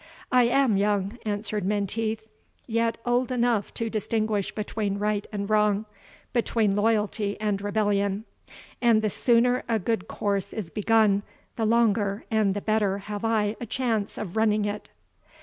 [0.31, 2.27] "I am young," answered Menteith,
[2.65, 5.85] "yet old enough to distinguish between right and wrong,
[6.33, 8.25] between loyalty and rebellion;
[8.81, 11.21] and the sooner a good course is begun,
[11.55, 14.89] the longer and the better have I a chance of running it."